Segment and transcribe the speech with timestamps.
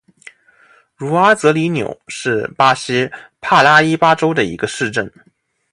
[0.95, 3.07] 茹阿泽里纽是巴西
[3.39, 5.13] 帕拉伊巴州的一个市镇。